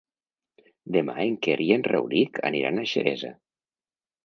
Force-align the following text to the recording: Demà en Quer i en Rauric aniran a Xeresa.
Demà 0.95 1.15
en 1.25 1.35
Quer 1.49 1.59
i 1.67 1.69
en 1.77 1.85
Rauric 1.89 2.41
aniran 2.51 2.79
a 2.79 2.89
Xeresa. 2.95 3.33